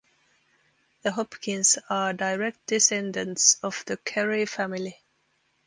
The 1.03 1.11
Hopkins 1.11 1.77
are 1.87 2.11
direct 2.13 2.65
descendents 2.65 3.57
of 3.61 3.83
the 3.85 3.97
Cary 3.97 4.47
family. 4.47 4.99